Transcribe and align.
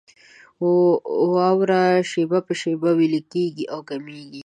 واوره 1.35 1.83
شېبه 2.09 2.39
په 2.47 2.53
شېبه 2.61 2.89
ويلېږي 2.99 3.65
او 3.73 3.79
کمېږي. 3.89 4.39